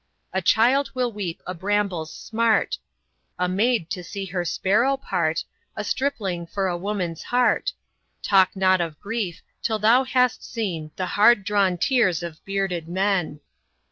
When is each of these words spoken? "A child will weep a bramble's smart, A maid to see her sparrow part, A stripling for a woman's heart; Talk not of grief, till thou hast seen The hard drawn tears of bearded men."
"A 0.33 0.41
child 0.41 0.89
will 0.95 1.11
weep 1.11 1.43
a 1.45 1.53
bramble's 1.53 2.11
smart, 2.11 2.79
A 3.37 3.47
maid 3.47 3.91
to 3.91 4.03
see 4.03 4.25
her 4.25 4.43
sparrow 4.43 4.97
part, 4.97 5.43
A 5.75 5.83
stripling 5.83 6.47
for 6.47 6.67
a 6.67 6.75
woman's 6.75 7.21
heart; 7.21 7.71
Talk 8.23 8.55
not 8.55 8.81
of 8.81 8.99
grief, 8.99 9.43
till 9.61 9.77
thou 9.77 10.03
hast 10.03 10.43
seen 10.43 10.89
The 10.95 11.05
hard 11.05 11.43
drawn 11.43 11.77
tears 11.77 12.23
of 12.23 12.43
bearded 12.45 12.87
men." 12.87 13.41